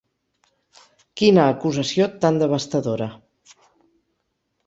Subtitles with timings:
[1.21, 3.09] Quina acusació tan devastadora.